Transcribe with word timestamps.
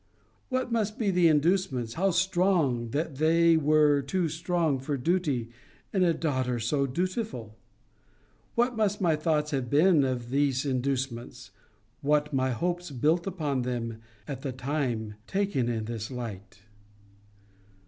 'What 0.49 0.71
must 0.71 0.97
be 0.97 1.11
the 1.11 1.27
inducements, 1.27 1.93
how 1.93 2.09
strong, 2.09 2.89
that 2.89 3.19
were 3.61 4.01
too 4.01 4.29
strong 4.29 4.79
for 4.79 4.97
duty, 4.97 5.51
in 5.93 6.01
a 6.03 6.11
daughter 6.11 6.59
so 6.59 6.87
dutiful? 6.87 7.55
What 8.55 8.75
must 8.75 8.99
my 8.99 9.15
thoughts 9.15 9.51
have 9.51 9.69
been 9.69 10.03
of 10.03 10.31
these 10.31 10.65
inducements, 10.65 11.51
what 12.01 12.33
my 12.33 12.49
hopes 12.49 12.89
built 12.89 13.27
upon 13.27 13.61
them 13.61 13.99
at 14.27 14.41
the 14.41 14.51
time, 14.51 15.17
taken 15.27 15.69
in 15.69 15.85
this 15.85 16.09
light?' 16.09 16.63